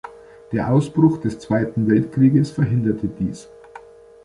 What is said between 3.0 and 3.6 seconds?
dies.